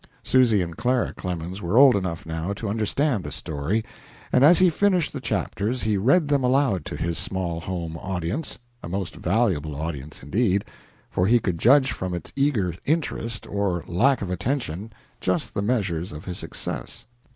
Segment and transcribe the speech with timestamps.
[0.23, 3.85] Susy and Clara Clemens were old enough now to understand the story,
[4.33, 8.57] and as he finished the chapters he read them aloud to his small home audience
[8.81, 10.65] a most valuable audience, indeed,
[11.11, 15.99] for he could judge from its eager interest, or lack of attention, just the measure
[15.99, 17.05] of his success.